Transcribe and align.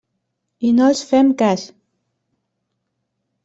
I 0.69 0.71
no 0.77 0.87
els 0.93 1.03
fem 1.11 1.31
cas. 1.43 1.67